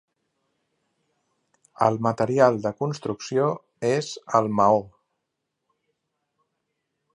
El 1.87 1.99
material 2.07 2.57
de 2.65 2.71
construcció 2.79 3.51
és 3.91 4.11
el 4.41 4.51
maó. 4.61 4.83